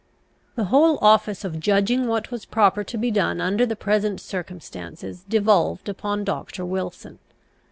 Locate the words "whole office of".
0.63-1.59